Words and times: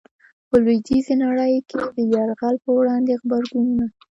په 0.49 0.55
لويديځي 0.63 1.15
نړۍ 1.25 1.53
کي 1.69 1.79
د 1.95 1.97
يرغل 2.13 2.55
په 2.63 2.69
وړاندي 2.77 3.13
غبرګونونه 3.21 3.85